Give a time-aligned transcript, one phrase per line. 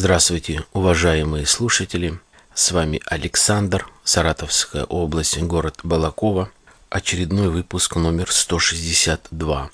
[0.00, 2.20] Здравствуйте, уважаемые слушатели!
[2.54, 6.52] С вами Александр, Саратовская область, город Балакова.
[6.88, 9.70] Очередной выпуск номер 162.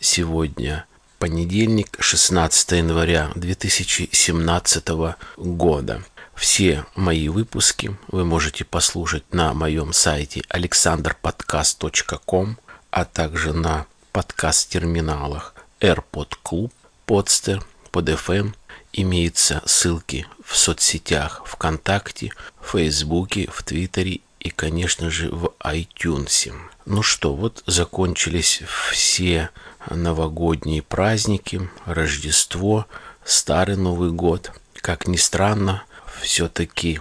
[0.00, 0.86] Сегодня
[1.18, 4.88] понедельник, 16 января 2017
[5.36, 6.02] года.
[6.34, 12.56] Все мои выпуски вы можете послушать на моем сайте alexanderpodcast.com,
[12.90, 16.70] а также на подкаст-терминалах AirPod Club,
[17.06, 17.62] Podster,
[17.92, 18.54] PodFM.
[19.00, 26.52] Имеются ссылки в соцсетях ВКонтакте, Фейсбуке, в Твиттере и, конечно же, в iTunes.
[26.84, 29.50] Ну что, вот закончились все
[29.88, 32.86] новогодние праздники, Рождество,
[33.24, 34.50] Старый Новый год.
[34.74, 35.84] Как ни странно,
[36.20, 37.00] все-таки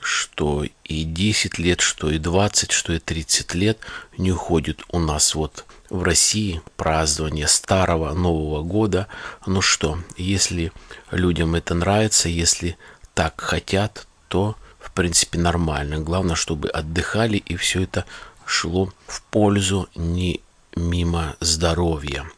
[0.00, 3.78] что и 10 лет, что и 20, что и 30 лет
[4.18, 9.08] не уходит у нас вот в России празднование старого Нового года.
[9.46, 10.72] Ну что, если
[11.10, 12.76] людям это нравится, если
[13.14, 15.98] так хотят, то в принципе нормально.
[15.98, 18.04] Главное, чтобы отдыхали и все это
[18.44, 20.40] шло в пользу не
[20.76, 22.30] мимо здоровья.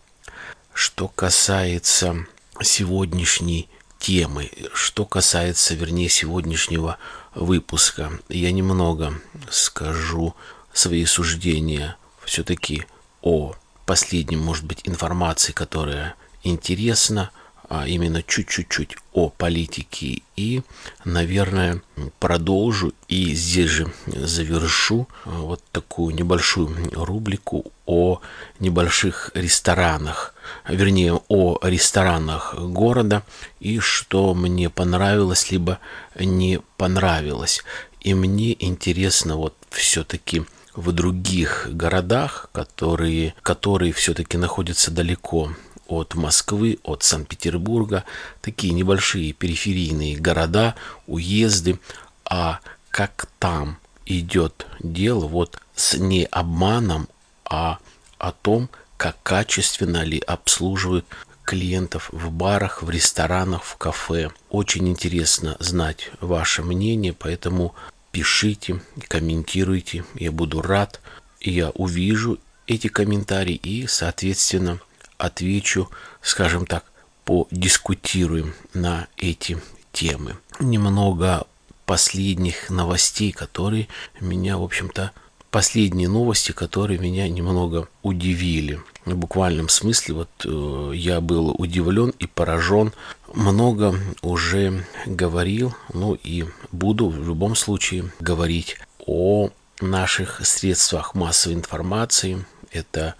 [0.72, 2.26] Что касается
[2.62, 6.98] сегодняшней темы, что касается, вернее, сегодняшнего
[7.34, 9.14] выпуска, я немного
[9.50, 10.34] скажу
[10.72, 12.86] свои суждения все-таки
[13.22, 13.54] о
[13.86, 17.30] последнем, может быть, информации, которая интересна,
[17.70, 20.62] а именно чуть-чуть о политике и,
[21.04, 21.82] наверное,
[22.18, 28.20] продолжу и здесь же завершу а, вот такую небольшую рубрику о
[28.58, 30.34] небольших ресторанах,
[30.68, 33.22] вернее, о ресторанах города
[33.60, 35.78] и что мне понравилось, либо
[36.18, 37.62] не понравилось.
[38.00, 40.42] И мне интересно вот все-таки
[40.74, 45.52] в других городах, которые, которые все-таки находятся далеко
[45.88, 48.04] от Москвы, от Санкт-Петербурга,
[48.40, 50.76] такие небольшие периферийные города,
[51.06, 51.80] уезды,
[52.24, 52.60] а
[52.90, 57.08] как там идет дело вот с не обманом,
[57.44, 57.78] а
[58.18, 61.06] о том, как качественно ли обслуживают
[61.44, 64.30] клиентов в барах, в ресторанах, в кафе.
[64.50, 67.74] Очень интересно знать ваше мнение, поэтому
[68.12, 70.04] пишите, комментируйте.
[70.14, 71.00] Я буду рад.
[71.40, 74.80] Я увижу эти комментарии и, соответственно,
[75.18, 75.90] отвечу,
[76.22, 76.84] скажем так,
[77.24, 79.58] подискутируем на эти
[79.92, 80.36] темы.
[80.58, 81.46] Немного
[81.86, 83.88] последних новостей, которые
[84.20, 85.12] меня, в общем-то,
[85.50, 88.80] последние новости, которые меня немного удивили.
[89.04, 92.92] В буквальном смысле вот э, я был удивлен и поражен.
[93.32, 99.50] Много уже говорил, ну и буду в любом случае говорить о
[99.80, 102.44] наших средствах массовой информации.
[102.70, 103.14] Это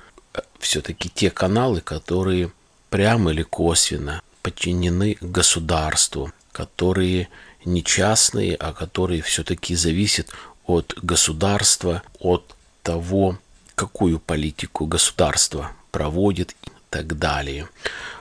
[0.59, 2.53] все-таки те каналы, которые
[2.91, 7.29] прямо или косвенно подчинены государству, которые
[7.65, 10.29] не частные, а которые все-таки зависят
[10.71, 13.39] от государства, от того,
[13.75, 17.69] какую политику государство проводит и так далее.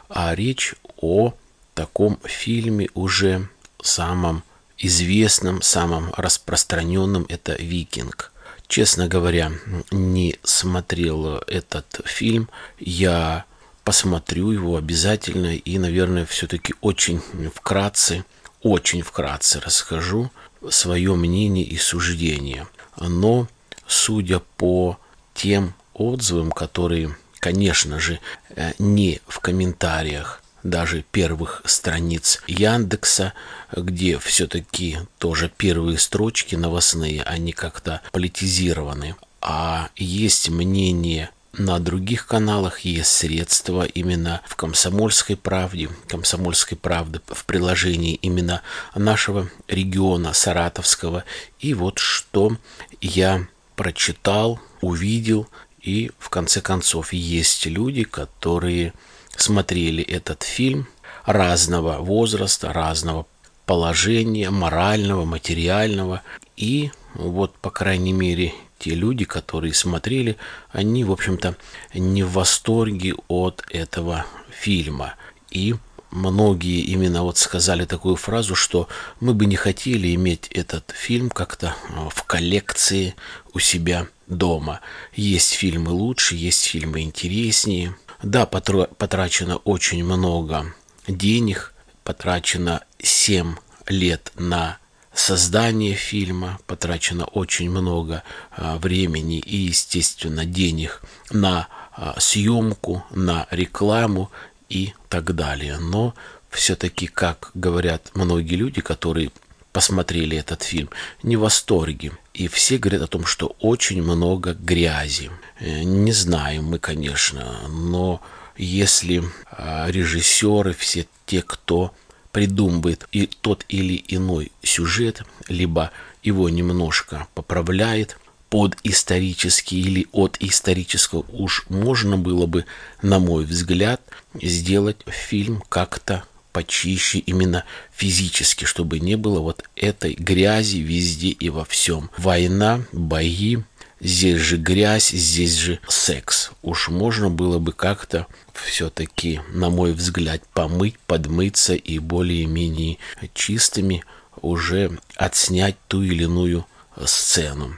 [0.09, 1.33] А речь о
[1.73, 3.47] таком фильме уже
[3.81, 4.43] самом
[4.77, 8.31] известном, самом распространенном– это «Викинг».
[8.67, 9.51] Честно говоря,
[9.89, 12.49] не смотрел этот фильм.
[12.77, 13.45] Я
[13.83, 17.21] посмотрю его обязательно и, наверное, все-таки очень
[17.55, 18.25] вкратце,
[18.61, 20.29] очень вкратце расскажу
[20.69, 22.67] свое мнение и суждение.
[22.97, 23.47] Но,
[23.87, 24.97] судя по
[25.33, 33.33] тем отзывам, которые, конечно же, э, не в комментариях даже первых страниц Яндекса,
[33.75, 39.15] где все-таки тоже первые строчки новостные, они как-то политизированы.
[39.41, 47.45] А есть мнение на других каналах есть средства именно в «Комсомольской правде», «Комсомольской правды» в
[47.45, 48.61] приложении именно
[48.95, 51.25] нашего региона Саратовского.
[51.59, 52.57] И вот что
[53.01, 53.45] я
[53.75, 55.47] прочитал, увидел,
[55.81, 58.93] и в конце концов есть люди, которые
[59.35, 60.87] смотрели этот фильм
[61.25, 63.25] разного возраста, разного
[63.65, 66.21] положения, морального, материального.
[66.55, 70.37] И вот, по крайней мере, те люди, которые смотрели,
[70.71, 71.55] они, в общем-то,
[71.93, 75.15] не в восторге от этого фильма.
[75.51, 75.75] И
[76.11, 78.87] многие именно вот сказали такую фразу, что
[79.19, 83.15] мы бы не хотели иметь этот фильм как-то э, в коллекции
[83.53, 84.79] у себя дома.
[85.13, 87.95] Есть фильмы лучше, есть фильмы интереснее.
[88.23, 90.73] Да, потрачено очень много
[91.07, 91.73] денег,
[92.03, 93.55] потрачено 7
[93.87, 94.77] лет на
[95.19, 104.31] создание фильма, потрачено очень много а, времени и, естественно, денег на а, съемку, на рекламу
[104.69, 105.77] и так далее.
[105.77, 106.15] Но
[106.49, 109.31] все-таки, как говорят многие люди, которые
[109.73, 110.89] посмотрели этот фильм,
[111.21, 112.13] не в восторге.
[112.33, 115.29] И все говорят о том, что очень много грязи.
[115.59, 118.21] Э, не знаем мы, конечно, но
[118.57, 121.93] если а, режиссеры, все те, кто
[122.31, 125.91] придумывает и тот или иной сюжет, либо
[126.23, 128.17] его немножко поправляет
[128.49, 132.65] под исторический или от исторического, уж можно было бы,
[133.01, 134.01] на мой взгляд,
[134.41, 137.63] сделать фильм как-то почище именно
[137.95, 142.09] физически, чтобы не было вот этой грязи везде и во всем.
[142.17, 143.57] Война, бои,
[143.99, 146.51] здесь же грязь, здесь же секс.
[146.61, 152.97] Уж можно было бы как-то все-таки, на мой взгляд, помыть, подмыться и более-менее
[153.33, 154.03] чистыми
[154.41, 156.65] уже отснять ту или иную
[157.05, 157.77] сцену.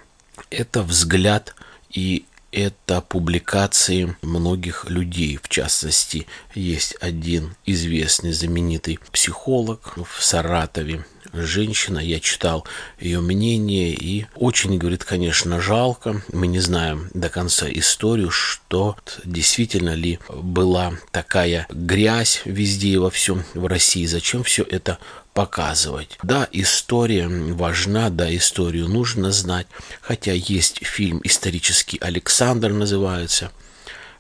[0.50, 1.56] Это взгляд
[1.90, 5.40] и это публикации многих людей.
[5.42, 12.66] В частности, есть один известный знаменитый психолог в Саратове, женщина, я читал
[13.00, 16.22] ее мнение, и очень, говорит, конечно, жалко.
[16.32, 23.10] Мы не знаем до конца историю, что действительно ли была такая грязь везде и во
[23.10, 24.98] всем в России, зачем все это
[25.34, 26.18] показывать.
[26.24, 29.68] Да, история важна, да, историю нужно знать,
[30.02, 33.52] хотя есть фильм исторический «Александр» называется,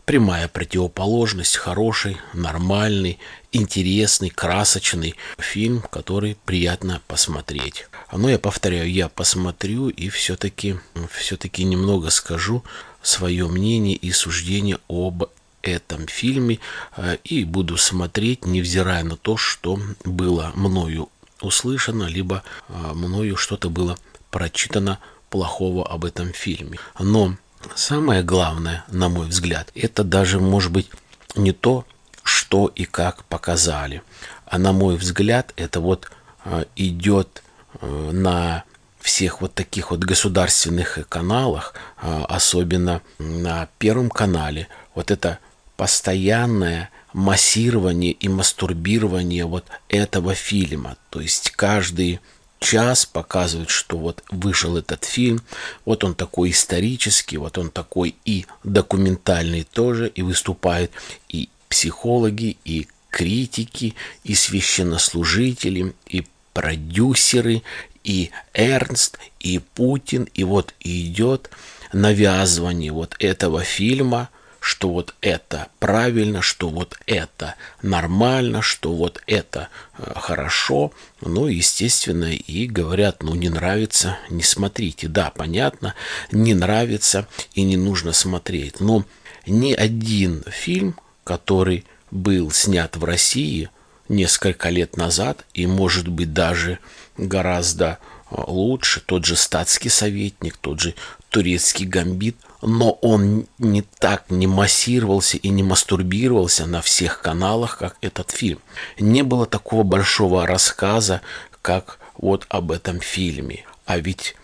[0.05, 3.19] прямая противоположность, хороший, нормальный,
[3.51, 7.87] интересный, красочный фильм, который приятно посмотреть.
[8.11, 10.79] Но я повторяю, я посмотрю и все-таки
[11.11, 12.63] все-таки немного скажу
[13.01, 15.25] свое мнение и суждение об
[15.61, 16.59] этом фильме
[16.97, 21.09] э, и буду смотреть, невзирая на то, что было мною
[21.41, 23.97] услышано, либо э, мною что-то было
[24.29, 24.99] прочитано
[25.29, 26.79] плохого об этом фильме.
[26.99, 27.35] Но
[27.75, 30.89] самое главное, на мой взгляд, это даже может быть
[31.35, 31.85] не то,
[32.23, 34.01] что и как показали.
[34.45, 36.11] А на мой взгляд, это вот
[36.45, 37.43] э, идет
[37.81, 38.63] на
[38.99, 45.39] всех вот таких вот государственных каналах, особенно на Первом канале, вот это
[45.77, 50.97] постоянное массирование и мастурбирование вот этого фильма.
[51.09, 52.19] То есть каждый
[52.59, 55.41] час показывает, что вот вышел этот фильм,
[55.85, 60.91] вот он такой исторический, вот он такой и документальный тоже, и выступают
[61.27, 67.63] и психологи, и критики, и священнослужители, и продюсеры,
[68.03, 71.49] и Эрнст, и Путин, и вот идет
[71.91, 74.29] навязывание вот этого фильма–
[74.61, 80.93] что вот это правильно, что вот это нормально, что вот это э, хорошо.
[81.19, 85.07] Ну, естественно, и говорят, ну, не нравится, не смотрите.
[85.07, 85.95] Да, понятно,
[86.31, 88.79] не нравится и не нужно смотреть.
[88.79, 89.03] Но
[89.47, 90.95] ни один фильм,
[91.31, 93.69] который был снят в России
[94.09, 96.79] несколько лет назад, и, может быть, даже
[97.17, 97.99] гораздо
[98.29, 100.93] э, лучше, тот же статский советник, тот же
[101.29, 107.97] турецкий гамбит– но он не так не массировался и не мастурбировался на всех каналах, как
[108.01, 108.59] этот фильм.
[108.99, 111.21] Не было такого большого рассказа,
[111.63, 113.65] как вот об этом фильме.
[113.87, 114.35] А ведь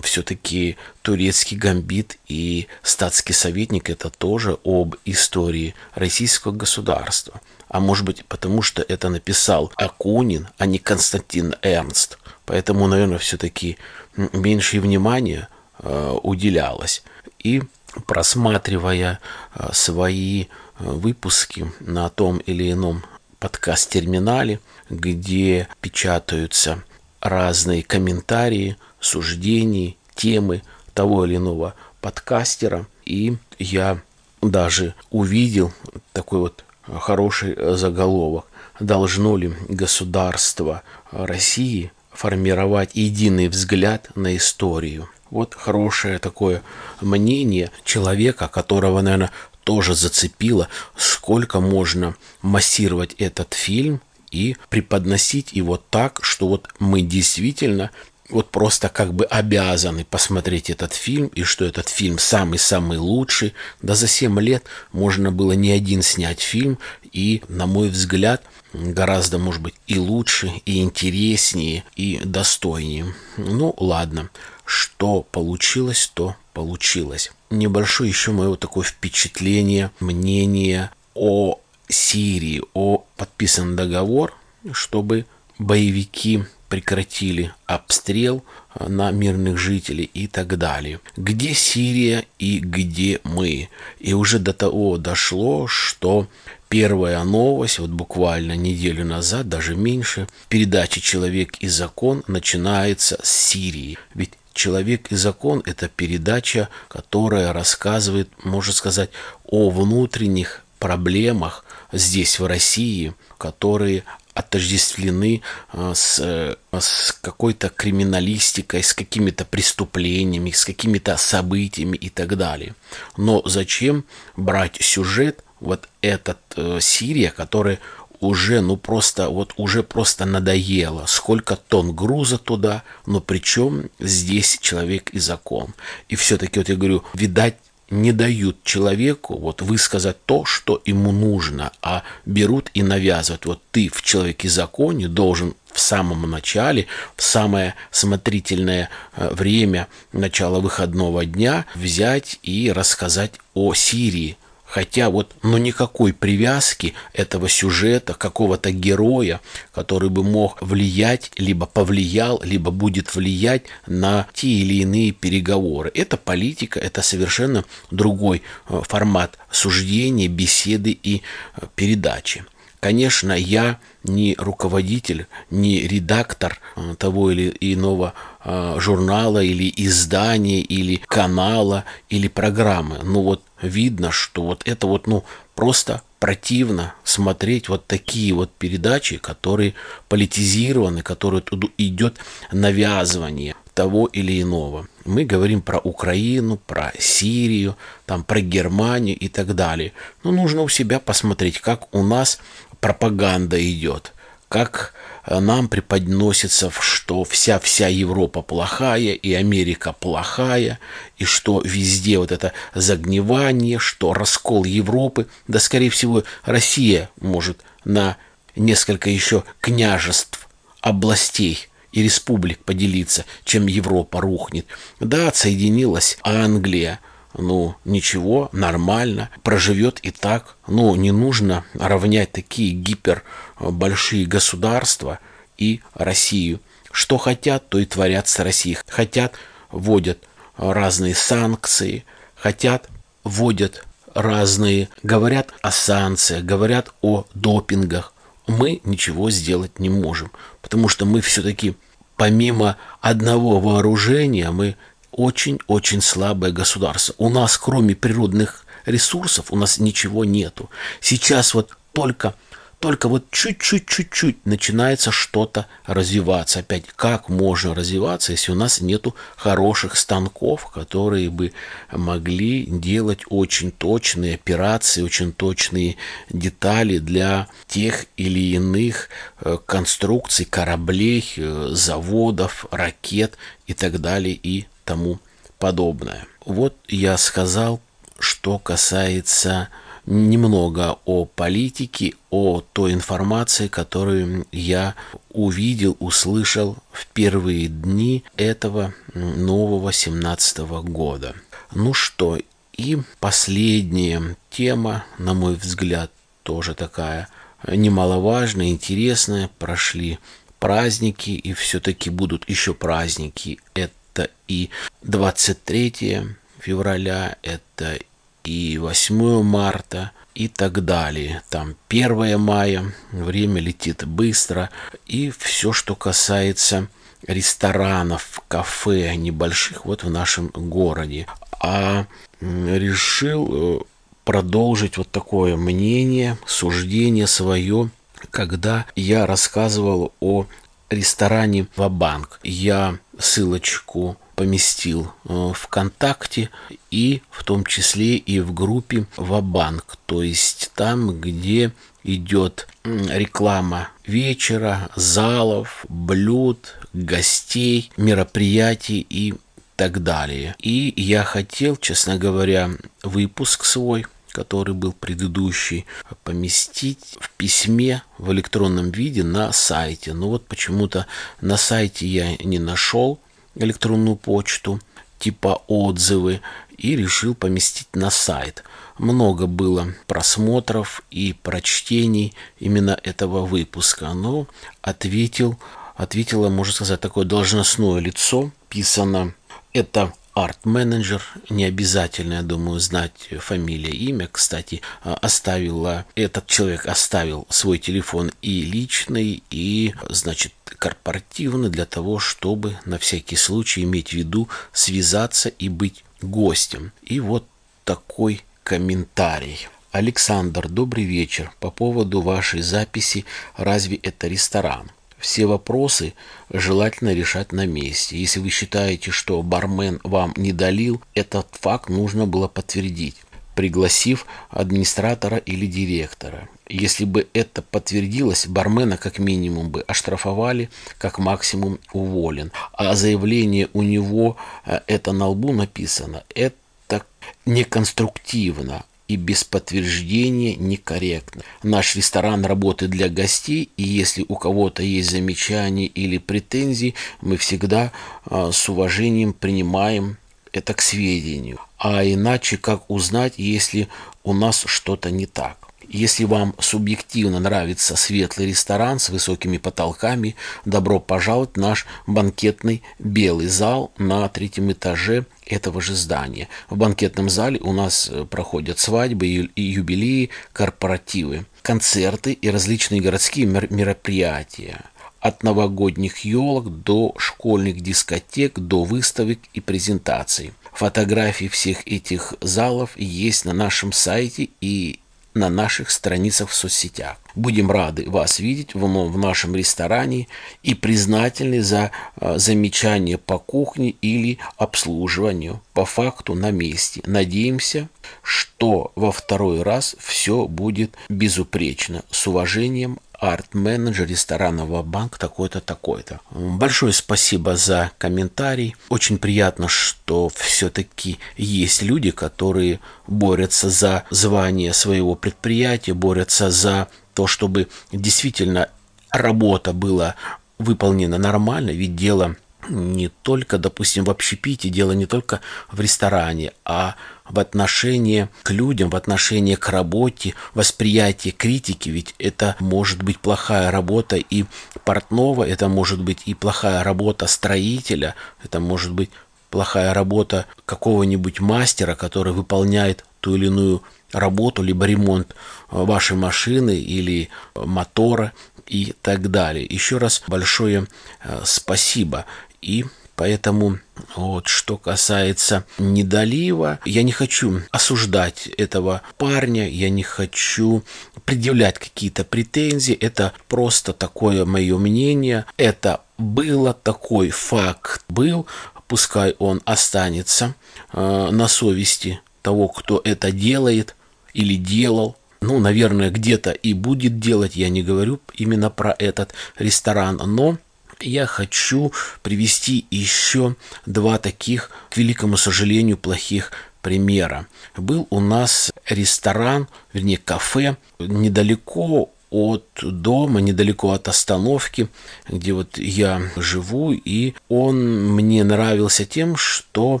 [0.02, 7.40] все-таки турецкий гамбит и статский советник это тоже об истории российского государства.
[7.68, 12.18] А может быть, потому что это написал Акунин, а не Константин Эрнст.
[12.44, 13.78] Поэтому, наверное, все-таки
[14.16, 15.48] меньше внимания
[15.78, 17.02] э, уделялось.
[17.38, 17.62] И
[18.06, 19.20] просматривая
[19.54, 20.46] э, свои э,
[20.78, 23.04] выпуски на том или ином
[23.38, 24.60] подкаст-терминале,
[24.90, 26.82] где печатаются
[27.22, 30.62] разные комментарии, суждения, темы
[30.94, 32.86] того или иного подкастера.
[33.04, 34.00] И я
[34.40, 35.72] даже увидел
[36.14, 36.64] такой вот
[37.00, 38.46] хороший заголовок.
[38.80, 45.08] Должно ли государство России формировать единый взгляд на историю?
[45.30, 46.62] Вот хорошее такое
[47.00, 49.30] мнение человека, которого, наверное,
[49.64, 57.90] тоже зацепило, сколько можно массировать этот фильм и преподносить его так, что вот мы действительно
[58.32, 63.54] вот просто как бы обязаны посмотреть этот фильм, и что этот фильм самый-самый лучший.
[63.80, 66.78] Да за 7 лет можно было не один снять фильм,
[67.12, 73.14] и, на мой взгляд, гораздо, может быть, и лучше, и интереснее, и достойнее.
[73.36, 74.30] Ну, ладно
[74.72, 77.30] что получилось, то получилось.
[77.50, 81.58] Небольшое еще мое такое впечатление, мнение о
[81.88, 84.34] Сирии, о подписан договор,
[84.72, 85.26] чтобы
[85.58, 91.00] боевики прекратили обстрел э, на мирных жителей и так далее.
[91.18, 93.68] Где Сирия и где мы?
[94.00, 96.28] И уже до того дошло, что
[96.70, 103.98] первая новость, вот буквально неделю назад, даже меньше, передача «Человек и закон» начинается с Сирии.
[104.14, 109.10] Ведь «Человек и закон»– это передача, которая рассказывает, можно сказать,
[109.44, 118.94] о внутренних проблемах здесь, в России, которые отождествлены э, с, э, с какой-то криминалистикой, с
[118.94, 122.74] какими-то преступлениями, с какими-то событиями и так далее.
[123.16, 124.04] Но зачем
[124.36, 127.78] брать сюжет, вот этот э, Сирия, который
[128.20, 131.06] уже, ну просто, вот уже просто надоело.
[131.06, 135.74] Сколько тонн груза туда, но причем здесь человек и закон.
[136.08, 137.56] И все-таки, вот я говорю, видать,
[137.92, 143.44] не дают человеку вот высказать то, что ему нужно, а берут и навязывают.
[143.44, 150.58] Вот ты в человеке законе должен в самом начале, в самое смотрительное э, время начала
[150.60, 154.38] выходного дня взять и рассказать о Сирии,
[154.72, 159.42] Хотя вот, ну никакой привязки этого сюжета, какого-то героя,
[159.74, 165.90] который бы мог влиять, либо повлиял, либо будет влиять на те или иные переговоры.
[165.92, 171.20] Это политика, это совершенно другой э, формат суждения, беседы и
[171.56, 172.46] э, передачи.
[172.80, 178.14] Конечно, я не руководитель, не редактор э, того или иного
[178.44, 182.98] журнала или издания или канала или программы.
[183.04, 189.16] Но вот видно, что вот это вот ну просто противно смотреть вот такие вот передачи,
[189.18, 189.74] которые
[190.08, 192.18] политизированы, которые тут идет
[192.52, 194.86] навязывание того или иного.
[195.04, 197.76] Мы говорим про Украину, про Сирию,
[198.06, 199.92] там, про Германию и так далее.
[200.22, 202.38] Но нужно у себя посмотреть, как у нас
[202.80, 204.12] пропаганда идет,
[204.52, 204.92] как
[205.24, 210.78] э, нам преподносится, что вся-вся Европа плохая, и Америка плохая,
[211.16, 218.18] и что везде вот это загнивание, что раскол Европы, да, скорее всего, Россия может на
[218.54, 220.46] несколько еще княжеств,
[220.82, 224.66] областей и республик поделиться, чем Европа рухнет.
[225.00, 227.00] Да, отсоединилась Англия,
[227.38, 230.56] ну, ничего, нормально, проживет и так.
[230.66, 233.24] Ну, не нужно равнять такие гипер
[233.70, 235.18] большие государства
[235.56, 236.60] и Россию.
[236.90, 238.78] Что хотят, то и творят с Россией.
[238.86, 239.34] Хотят,
[239.70, 240.18] вводят
[240.56, 242.04] разные санкции,
[242.34, 242.88] хотят,
[243.24, 248.12] вводят разные, говорят о санкциях, говорят о допингах.
[248.46, 251.76] Мы ничего сделать не можем, потому что мы все-таки
[252.16, 254.76] помимо одного вооружения, мы
[255.10, 257.14] очень-очень слабое государство.
[257.18, 260.70] У нас, кроме природных ресурсов, у нас ничего нету.
[261.00, 262.34] Сейчас вот только
[262.82, 266.58] только вот чуть-чуть, чуть-чуть начинается что-то развиваться.
[266.58, 271.52] Опять, как можно развиваться, если у нас нету хороших станков, которые бы
[271.92, 275.96] могли делать очень точные операции, очень точные
[276.28, 279.10] детали для тех или иных
[279.40, 285.20] э, конструкций, кораблей, э, заводов, ракет и так далее и тому
[285.60, 286.26] подобное.
[286.44, 287.80] Вот я сказал,
[288.18, 289.68] что касается
[290.06, 294.94] немного о политике, о той информации, которую я
[295.30, 301.34] увидел, услышал в первые дни этого нового 17 года.
[301.74, 302.38] Ну что,
[302.72, 306.10] и последняя тема, на мой взгляд,
[306.42, 307.28] тоже такая
[307.66, 309.50] немаловажная, интересная.
[309.58, 310.18] Прошли
[310.58, 313.60] праздники, и все-таки будут еще праздники.
[313.74, 314.70] Это и
[315.02, 317.98] 23 февраля, это
[318.44, 321.42] и 8 марта и так далее.
[321.50, 324.70] Там 1 мая, время летит быстро.
[325.06, 326.88] И все, что касается
[327.26, 331.26] ресторанов, кафе небольших вот в нашем городе.
[331.60, 332.06] А
[332.40, 333.80] решил э,
[334.24, 337.90] продолжить вот такое мнение, суждение свое,
[338.30, 340.46] когда я рассказывал о
[340.90, 342.40] ресторане Вабанк.
[342.42, 346.50] Я ссылочку поместил э, ВКонтакте
[346.90, 351.72] и в том числе и в группе Вабанк, то есть там, где
[352.04, 359.34] идет реклама вечера, залов, блюд, гостей, мероприятий и
[359.76, 360.54] так далее.
[360.58, 362.70] И я хотел, честно говоря,
[363.02, 365.84] выпуск свой который был предыдущий,
[366.24, 370.14] поместить в письме в электронном виде на сайте.
[370.14, 371.06] Но вот почему-то
[371.42, 373.20] на сайте я не нашел
[373.54, 374.80] электронную почту,
[375.18, 376.40] типа отзывы,
[376.76, 378.64] и решил поместить на сайт.
[378.98, 384.46] Много было просмотров и прочтений именно этого выпуска, но
[384.80, 385.58] ответил
[385.94, 388.50] ответило, можно сказать, такое должностное лицо.
[388.68, 389.34] Писано
[389.72, 394.28] это арт-менеджер, не обязательно, я думаю, знать фамилия, имя.
[394.30, 402.78] Кстати, оставила, этот человек оставил свой телефон и личный, и, значит, корпоративный для того, чтобы
[402.84, 406.92] на всякий случай иметь в виду связаться и быть гостем.
[407.02, 407.46] И вот
[407.84, 409.68] такой комментарий.
[409.90, 411.52] Александр, добрый вечер.
[411.60, 414.90] По поводу вашей записи «Разве это ресторан?»
[415.22, 416.14] Все вопросы
[416.50, 418.18] желательно решать на месте.
[418.18, 423.14] Если вы считаете, что бармен вам не долил, этот факт нужно было подтвердить,
[423.54, 426.48] пригласив администратора или директора.
[426.68, 432.50] Если бы это подтвердилось, бармена как минимум бы оштрафовали, как максимум уволен.
[432.72, 434.36] А заявление у него,
[434.66, 437.04] э, это на лбу написано, это
[437.46, 441.42] неконструктивно и без подтверждения некорректно.
[441.62, 447.92] Наш ресторан работает для гостей, и если у кого-то есть замечания или претензии, мы всегда
[448.30, 450.16] э, с уважением принимаем
[450.50, 451.58] это к сведению.
[451.78, 453.88] А иначе как узнать, если
[454.24, 455.58] у нас что-то не так?
[455.92, 463.46] Если вам субъективно нравится светлый ресторан с высокими потолками, добро пожаловать в наш банкетный белый
[463.48, 466.48] зал на третьем этаже этого же здания.
[466.70, 473.44] В банкетном зале у нас э, проходят свадьбы и юбилеи, корпоративы, концерты и различные городские
[473.44, 474.80] мероприятия
[475.20, 480.54] от новогодних елок до школьных дискотек, до выставок и презентаций.
[480.72, 485.00] Фотографии всех этих залов есть на нашем сайте и
[485.34, 487.16] на наших страницах в соцсетях.
[487.34, 490.28] Будем рады вас видеть в, нашем ресторане
[490.62, 497.00] и признательны за э, замечание по кухне или обслуживанию по факту на месте.
[497.06, 497.88] Надеемся,
[498.22, 502.04] что во второй раз все будет безупречно.
[502.10, 506.20] С уважением, арт-менеджер ресторана банк такой-то, такой-то.
[506.32, 508.74] Большое спасибо за комментарий.
[508.88, 517.28] Очень приятно, что все-таки есть люди, которые борются за звание своего предприятия, борются за то,
[517.28, 518.68] чтобы действительно
[519.10, 520.16] работа была
[520.58, 522.34] выполнена нормально, ведь дело
[522.68, 526.96] не только, допустим, в общепите, дело не только в ресторане, а
[527.28, 533.70] в отношении к людям, в отношении к работе, восприятие критики, ведь это может быть плохая
[533.70, 534.44] работа и
[534.84, 539.10] портного, это может быть и плохая работа строителя, это может быть
[539.50, 545.34] плохая работа какого-нибудь мастера, который выполняет ту или иную работу, либо ремонт
[545.70, 548.32] вашей машины или мотора
[548.66, 549.66] и так далее.
[549.68, 550.86] Еще раз большое
[551.22, 552.24] э, спасибо.
[552.62, 553.78] И Поэтому
[554.16, 560.82] вот что касается недолива, я не хочу осуждать этого парня, я не хочу
[561.24, 562.94] предъявлять какие-то претензии.
[562.94, 565.44] Это просто такое мое мнение.
[565.56, 568.46] Это было такой факт был,
[568.88, 570.54] пускай он останется
[570.92, 573.94] э, на совести того, кто это делает
[574.32, 575.16] или делал.
[575.42, 580.58] Ну, наверное, где-то и будет делать, я не говорю именно про этот ресторан, но
[581.02, 587.46] я хочу привести еще два таких, к великому сожалению, плохих примера.
[587.76, 594.88] Был у нас ресторан, вернее кафе, недалеко от дома, недалеко от остановки,
[595.28, 600.00] где вот я живу, и он мне нравился тем, что,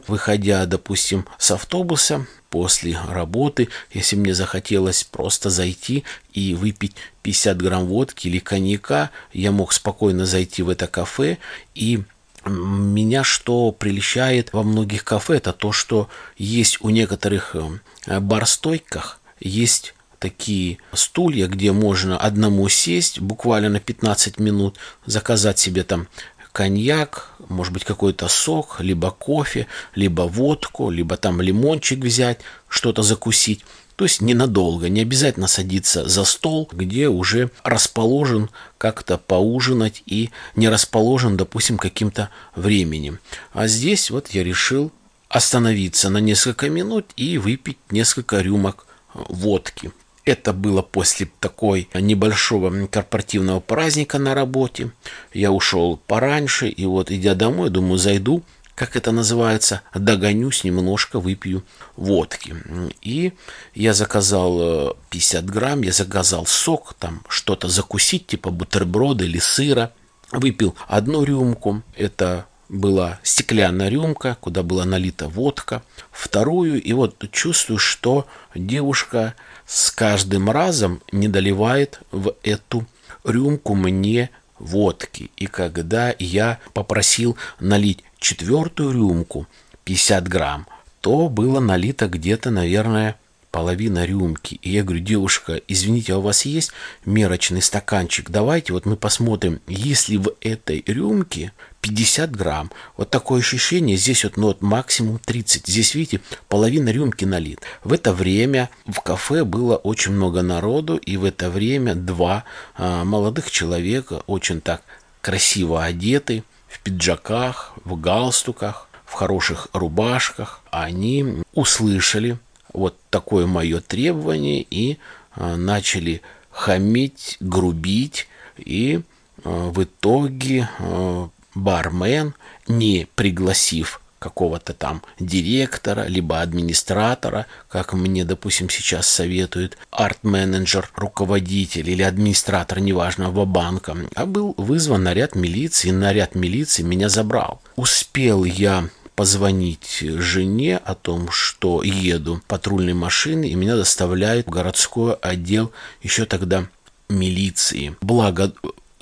[0.08, 7.86] выходя, допустим, с автобуса, после работы, если мне захотелось просто зайти и выпить 50 грамм
[7.86, 11.38] водки или коньяка, я мог спокойно зайти в это кафе.
[11.74, 12.02] И
[12.44, 19.94] меня что прельщает во многих кафе, это то, что есть у некоторых э, барстойках есть
[20.18, 26.06] такие стулья, где можно одному сесть буквально на 15 минут, заказать себе там
[26.52, 33.64] коньяк, может быть какой-то сок, либо кофе, либо водку, либо там лимончик взять, что-то закусить.
[33.96, 40.68] То есть ненадолго, не обязательно садиться за стол, где уже расположен как-то поужинать и не
[40.68, 43.18] расположен, допустим, каким-то временем.
[43.52, 44.92] А здесь вот я решил
[45.28, 49.92] остановиться на несколько минут и выпить несколько рюмок водки.
[50.24, 54.92] Это было после такой небольшого корпоративного праздника на работе.
[55.32, 58.44] Я ушел пораньше, и вот идя домой, думаю, зайду,
[58.76, 61.64] как это называется, догонюсь немножко, выпью
[61.96, 62.54] водки.
[63.02, 63.32] И
[63.74, 69.92] я заказал 50 э, грамм, я заказал сок, там что-то закусить, типа бутерброда или сыра.
[70.30, 77.78] Выпил одну рюмку, это была стеклянная рюмка, куда была налита водка, вторую, и вот чувствую,
[77.78, 79.34] что девушка
[79.66, 82.86] с каждым разом не доливает в эту
[83.24, 85.30] рюмку мне водки.
[85.36, 89.46] И когда я попросил налить четвертую рюмку,
[89.84, 90.66] 50 грамм,
[91.00, 93.16] то было налито где-то, наверное,
[93.50, 94.58] половина рюмки.
[94.62, 96.72] И я говорю, девушка, извините, а у вас есть
[97.04, 98.30] мерочный стаканчик?
[98.30, 102.70] Давайте вот мы посмотрим, если в этой рюмке 50 грамм.
[102.96, 105.66] Вот такое ощущение, здесь вот, ну, вот максимум 30.
[105.66, 107.60] Здесь, видите, половина рюмки налит.
[107.82, 112.44] В это время в кафе было очень много народу, и в это время два
[112.76, 114.82] а, молодых человека, очень так
[115.20, 122.38] красиво одеты, в пиджаках, в галстуках, в хороших рубашках, они услышали
[122.72, 124.98] вот такое мое требование и
[125.34, 129.02] а, начали хамить, грубить, и
[129.44, 132.34] а, в итоге а, бармен,
[132.66, 142.02] не пригласив какого-то там директора, либо администратора, как мне, допустим, сейчас советует арт-менеджер, руководитель или
[142.02, 147.60] администратор, неважно, банка, а был вызван наряд милиции, наряд милиции меня забрал.
[147.74, 155.14] Успел я позвонить жене о том, что еду патрульной машиной, и меня доставляют в городской
[155.14, 156.66] отдел еще тогда
[157.08, 157.96] милиции.
[158.00, 158.52] Благо,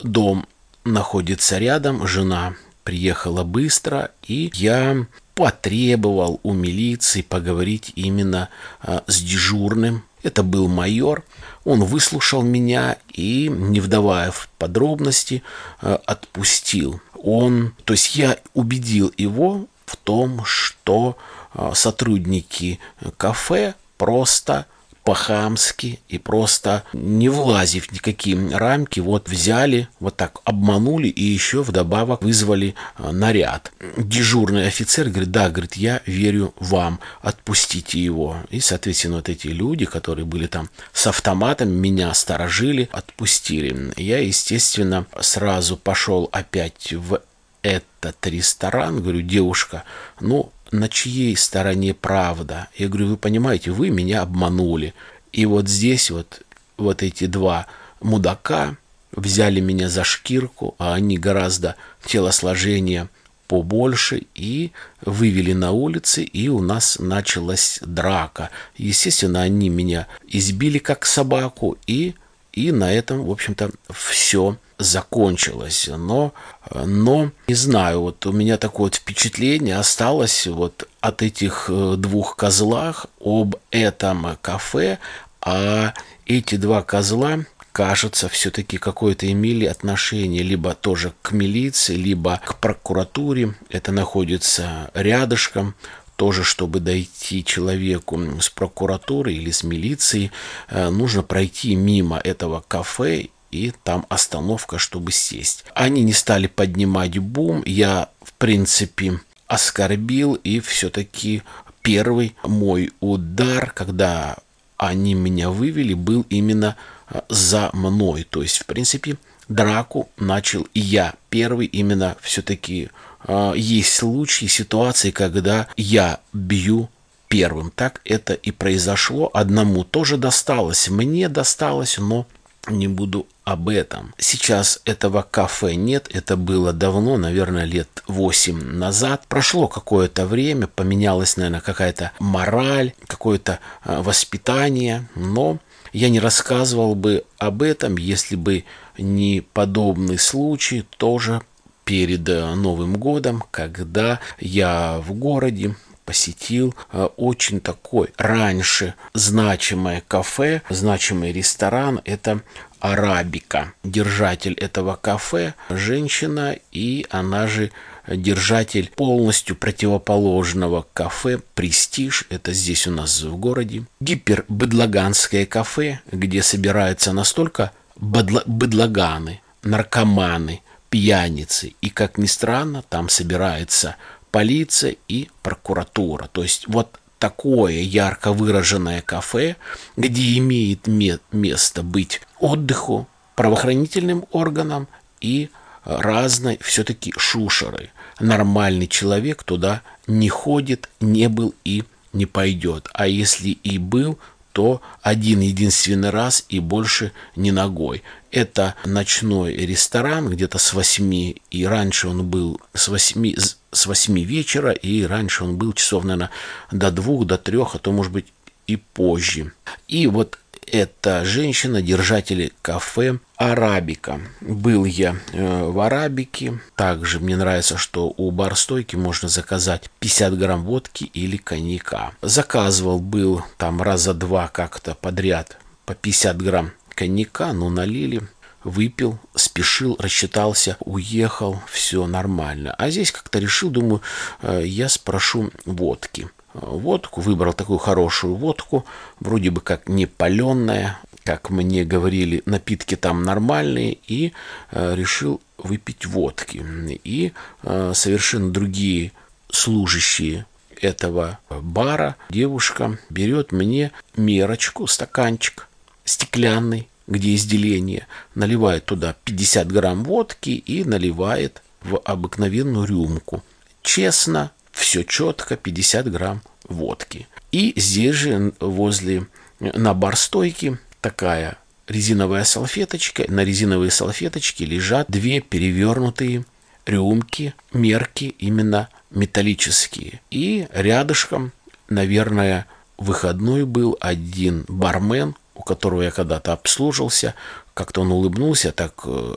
[0.03, 0.47] дом
[0.85, 8.49] находится рядом, жена приехала быстро, и я потребовал у милиции поговорить именно
[8.81, 10.03] а, с дежурным.
[10.23, 11.25] Это был майор.
[11.65, 15.43] Он выслушал меня и, не вдавая в подробности,
[15.81, 17.01] а, отпустил.
[17.15, 21.17] Он, то есть я убедил его в том, что
[21.55, 22.79] а, сотрудники
[23.17, 24.67] кафе просто
[25.05, 31.63] по-хамски и просто не влазив в никакие рамки, вот взяли, вот так обманули и еще
[31.63, 33.73] вдобавок вызвали а, наряд.
[33.97, 38.37] Дежурный офицер говорит, да, говорит, я верю вам, отпустите его.
[38.51, 43.93] И, соответственно, вот эти люди, которые были там с автоматом, меня сторожили, отпустили.
[43.97, 47.21] Я, естественно, сразу пошел опять в
[47.63, 49.85] этот ресторан, говорю, девушка,
[50.21, 52.69] ну, на чьей стороне правда?
[52.77, 54.95] Я говорю, вы понимаете, вы меня обманули.
[55.33, 56.43] И вот здесь вот,
[56.77, 57.67] вот эти два
[58.01, 58.77] мудака
[59.13, 63.09] взяли меня за шкирку, а они гораздо телосложение
[63.51, 68.51] побольше и вывели на улицы, и у нас началась драка.
[68.77, 72.15] Естественно, они меня избили как собаку, и,
[72.53, 75.89] и на этом, в общем-то, все закончилось.
[75.95, 76.33] Но,
[76.73, 82.37] но не знаю, вот у меня такое вот впечатление осталось вот от этих э, двух
[82.37, 84.99] козлах об этом кафе,
[85.43, 85.95] а
[86.27, 87.41] эти два козла
[87.73, 93.55] кажется, все-таки какое-то имели отношение либо тоже к милиции, либо к прокуратуре.
[93.69, 95.75] Это находится рядышком.
[96.17, 100.31] Тоже, чтобы дойти человеку с прокуратуры или с милицией,
[100.69, 105.65] э, нужно пройти мимо этого кафе и там остановка, чтобы сесть.
[105.75, 111.43] Они не стали поднимать бум, я, в принципе, оскорбил, и все-таки
[111.83, 114.37] первый мой удар, когда
[114.77, 116.77] они меня вывели, был именно
[117.11, 118.27] э, за мной.
[118.29, 119.17] То есть, в принципе,
[119.49, 122.91] драку начал я первый именно все-таки
[123.27, 126.89] э, есть случаи, ситуации, когда я бью
[127.29, 127.71] первым.
[127.71, 129.31] Так это и произошло.
[129.35, 132.27] Одному тоже досталось, мне досталось, но
[132.69, 134.15] не буду об этом.
[134.19, 139.25] Сейчас этого кафе нет, это было давно, наверное, лет 8 назад.
[139.29, 145.59] Прошло какое-то время, поменялась, наверное, какая-то мораль, какое-то а, воспитание, но
[145.93, 148.65] я не рассказывал бы об этом, если бы
[148.99, 151.43] не подобный случай тоже
[151.85, 155.75] перед э, Новым годом, когда я в городе
[156.11, 162.01] посетил э, очень такой раньше значимое кафе, значимый ресторан.
[162.05, 162.41] Это
[162.81, 163.75] Арабика.
[163.85, 167.71] Держатель этого кафе– женщина, и она же
[168.09, 172.27] держатель полностью противоположного кафе «Престиж».
[172.29, 173.85] Это здесь у нас в городе.
[174.01, 181.75] Гипербыдлаганское кафе, где собираются настолько быдлаганы, наркоманы, пьяницы.
[181.81, 183.95] И, как ни странно, там собирается
[184.31, 186.29] полиция и прокуратура.
[186.33, 189.57] То есть вот такое ярко выраженное кафе,
[189.97, 190.87] где имеет
[191.33, 194.89] место быть отдыху, правоохранительным органам
[195.21, 195.51] и
[195.85, 197.91] разной все-таки шушеры.
[198.19, 202.89] Нормальный человек туда не ходит, не был и не пойдет.
[202.93, 204.19] А если и был,
[204.53, 208.03] то один единственный раз и больше не ногой.
[208.31, 213.35] Это ночной ресторан где-то с 8, и раньше он был с 8,
[213.73, 216.31] с 8 вечера, и раньше он был часов, наверное,
[216.71, 218.27] до 2, до 3, а то, может быть,
[218.67, 219.53] и позже.
[219.89, 224.21] И вот это женщина, держатель кафе Арабика.
[224.41, 226.61] Был я э, в Арабике.
[226.77, 232.13] Также мне нравится, что у барстойки можно заказать 50 грамм водки или коньяка.
[232.23, 238.23] Заказывал был там раза два как-то подряд по 50 грамм коньяка, но налили
[238.65, 242.75] выпил, спешил, рассчитался, уехал, все нормально.
[242.77, 244.03] А здесь как-то решил, думаю,
[244.43, 246.29] э, я спрошу водки.
[246.53, 248.85] Водку, выбрал такую хорошую водку,
[249.21, 254.33] вроде бы как не паленая, как мне говорили, напитки там нормальные, и
[254.73, 256.65] э, решил выпить водки.
[257.05, 257.33] И
[257.63, 259.13] э, совершенно другие
[259.51, 260.47] служащие
[260.81, 265.69] этого бара девушка берет мне мерочку, стаканчик
[266.05, 273.43] стеклянный, где есть деление, наливает туда 50 грамм водки и наливает в обыкновенную рюмку.
[273.83, 277.29] Честно, все четко, 50 грамм водки.
[277.53, 279.27] И здесь же возле
[279.61, 283.25] на барстойке такая резиновая салфеточка.
[283.29, 286.45] На резиновой салфеточке лежат две перевернутые
[286.87, 290.21] рюмки, мерки именно металлические.
[290.31, 291.53] И рядышком,
[291.89, 292.67] наверное,
[292.97, 297.35] выходной был один бармен, у которого я когда-то обслужился,
[297.75, 299.35] как-то он улыбнулся так э,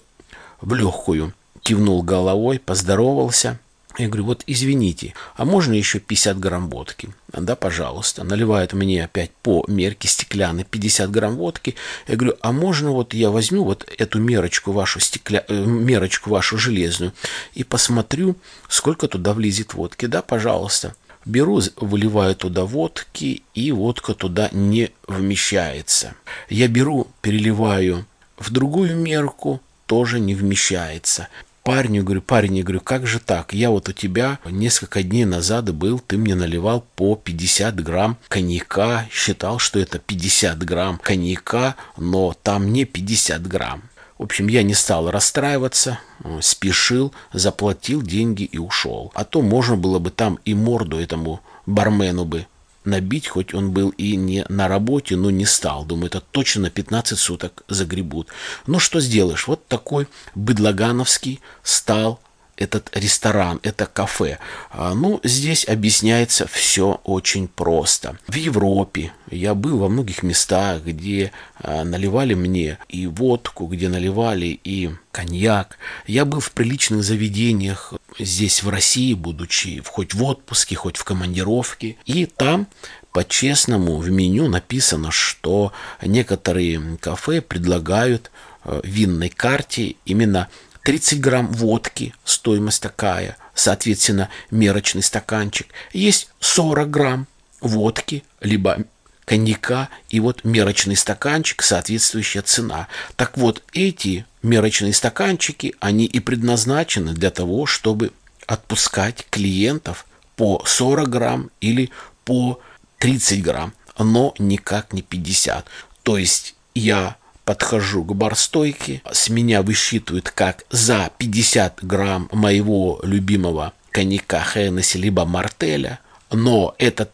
[0.61, 3.59] в легкую, кивнул головой, поздоровался.
[3.97, 7.09] Я говорю, вот извините, а можно еще 50 грамм водки?
[7.31, 8.23] Да, пожалуйста.
[8.23, 11.75] Наливает мне опять по мерке стеклянной 50 грамм водки.
[12.07, 15.45] Я говорю, а можно вот я возьму вот эту мерочку вашу, стекля...
[15.47, 17.13] Э, мерочку вашу железную
[17.53, 18.35] и посмотрю,
[18.67, 20.07] сколько туда влезет водки?
[20.07, 20.95] Да, пожалуйста.
[21.25, 26.15] Беру, выливаю туда водки, и водка туда не вмещается.
[26.49, 28.05] Я беру, переливаю
[28.37, 31.29] в другую мерку, тоже не вмещается.
[31.63, 33.53] Парню говорю, парень, я говорю, как же так?
[33.53, 39.07] Я вот у тебя несколько дней назад был, ты мне наливал по 50 грамм коньяка,
[39.09, 43.83] считал, что это 50 грамм коньяка, но там не 50 грамм.
[44.17, 45.99] В общем, я не стал расстраиваться,
[46.41, 49.13] спешил, заплатил деньги и ушел.
[49.15, 52.45] А то можно было бы там и морду этому бармену бы
[52.85, 55.85] набить, хоть он был и не на работе, но не стал.
[55.85, 58.27] Думаю, это точно на 15 суток загребут.
[58.67, 62.19] Ну что сделаешь, вот такой быдлагановский стал
[62.55, 64.37] этот ресторан, это кафе.
[64.69, 68.17] А, ну, здесь объясняется все очень просто.
[68.27, 74.59] В Европе я был во многих местах, где а, наливали мне и водку, где наливали
[74.63, 75.77] и коньяк.
[76.05, 81.97] Я был в приличных заведениях здесь, в России, будучи хоть в отпуске, хоть в командировке.
[82.05, 82.67] И там
[83.11, 85.71] по-честному в меню написано, что
[86.01, 88.31] некоторые кафе предлагают
[88.63, 90.49] в винной карте именно
[90.83, 95.67] 30 грамм водки, стоимость такая, соответственно, мерочный стаканчик.
[95.93, 97.27] Есть 40 грамм
[97.61, 98.79] водки, либо
[99.25, 102.87] коньяка, и вот мерочный стаканчик, соответствующая цена.
[103.15, 108.11] Так вот, эти мерочные стаканчики, они и предназначены для того, чтобы
[108.47, 110.05] отпускать клиентов
[110.35, 111.89] по 40 грамм или
[112.25, 112.59] по
[112.99, 115.65] 30 грамм, но никак не 50.
[116.03, 123.73] То есть я подхожу к барстойке, с меня высчитывают как за 50 грамм моего любимого
[123.91, 125.99] коньяка Хеннесси либо Мартеля,
[126.31, 127.11] но этот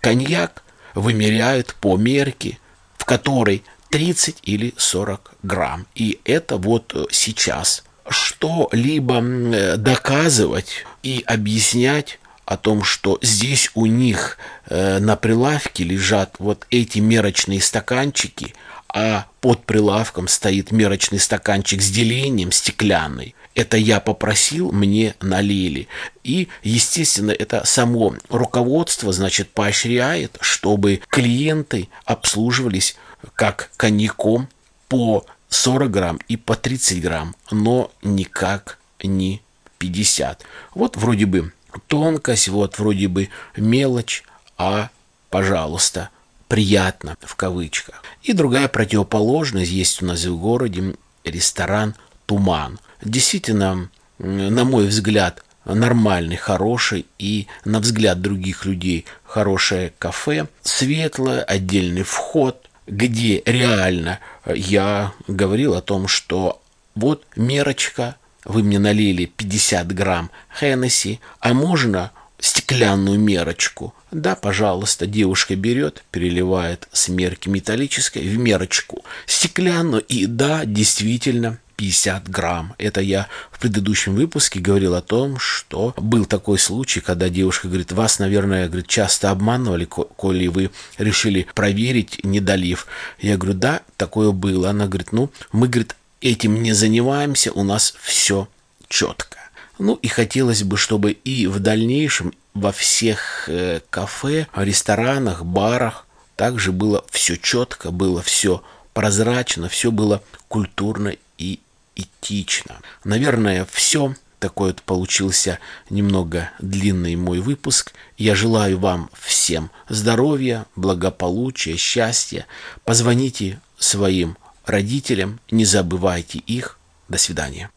[0.00, 0.62] коньяк
[0.96, 2.58] вымеряют по мерке,
[2.98, 5.86] в которой 30 или 40 грамм.
[5.94, 14.98] И это вот сейчас что-либо доказывать и объяснять о том, что здесь у них э,
[14.98, 18.54] на прилавке лежат вот эти мерочные стаканчики–
[18.96, 23.34] а под прилавком стоит мерочный стаканчик с делением стеклянный.
[23.56, 25.88] Это я попросил, мне налили.
[26.22, 32.96] И, естественно, это само руководство, значит, поощряет, чтобы клиенты обслуживались
[33.34, 34.48] как коньяком
[34.88, 39.40] по 40 грамм и по 30 грамм, но никак не
[39.78, 40.44] 50.
[40.74, 41.50] Вот вроде бы
[41.86, 44.22] тонкость, вот вроде бы мелочь,
[44.58, 44.90] а,
[45.30, 46.10] пожалуйста,
[46.48, 48.02] приятно в кавычках.
[48.22, 51.94] И другая противоположность есть у нас в городе ресторан
[52.26, 52.78] «Туман».
[53.02, 62.02] Действительно, на мой взгляд, нормальный, хороший и, на взгляд других людей, хорошее кафе, светлое, отдельный
[62.02, 66.62] вход, где реально я говорил о том, что
[66.94, 73.94] вот мерочка, вы мне налили 50 грамм Хеннесси, а можно стеклянную мерочку.
[74.12, 80.02] Да, пожалуйста, девушка берет, переливает с мерки металлической в мерочку стеклянную.
[80.02, 82.74] И да, действительно, 50 грамм.
[82.78, 87.92] Это я в предыдущем выпуске говорил о том, что был такой случай, когда девушка говорит,
[87.92, 92.86] вас, наверное, говорит, часто обманывали, коли вы решили проверить, не долив.
[93.18, 94.70] Я говорю, да, такое было.
[94.70, 98.48] Она говорит, ну, мы, говорит, этим не занимаемся, у нас все
[98.88, 99.36] четко.
[99.78, 106.72] Ну и хотелось бы, чтобы и в дальнейшем во всех э, кафе, ресторанах, барах также
[106.72, 108.62] было все четко, было все
[108.94, 111.60] прозрачно, все было культурно и
[111.96, 112.80] этично.
[113.04, 114.14] Наверное, все.
[114.38, 117.94] Такой вот получился немного длинный мой выпуск.
[118.18, 122.46] Я желаю вам всем здоровья, благополучия, счастья.
[122.84, 126.78] Позвоните своим родителям, не забывайте их.
[127.08, 127.70] До свидания.